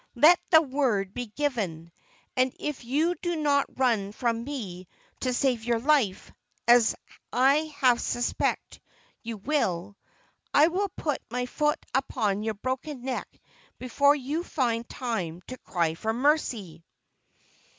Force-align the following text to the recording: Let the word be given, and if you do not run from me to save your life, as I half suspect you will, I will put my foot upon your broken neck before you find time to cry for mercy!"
Let 0.15 0.39
the 0.49 0.63
word 0.63 1.13
be 1.13 1.27
given, 1.27 1.91
and 2.35 2.51
if 2.59 2.83
you 2.83 3.13
do 3.21 3.35
not 3.35 3.67
run 3.77 4.13
from 4.13 4.43
me 4.43 4.87
to 5.19 5.31
save 5.31 5.63
your 5.63 5.77
life, 5.77 6.31
as 6.67 6.95
I 7.31 7.71
half 7.77 7.99
suspect 7.99 8.79
you 9.21 9.37
will, 9.37 9.95
I 10.55 10.69
will 10.69 10.89
put 10.97 11.21
my 11.29 11.45
foot 11.45 11.77
upon 11.93 12.41
your 12.41 12.55
broken 12.55 13.03
neck 13.03 13.27
before 13.77 14.15
you 14.15 14.43
find 14.43 14.89
time 14.89 15.43
to 15.49 15.57
cry 15.59 15.93
for 15.93 16.13
mercy!" 16.13 16.83